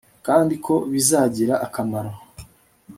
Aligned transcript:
kandi 0.25 0.53
ko 0.65 0.73
bizagira 0.91 1.53
akamaro 1.65 2.11